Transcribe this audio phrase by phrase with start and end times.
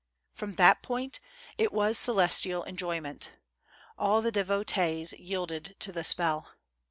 [0.33, 1.19] From that point
[1.59, 3.33] it was celestial enjoyment.
[3.99, 6.53] All the devotees yielded to the spell.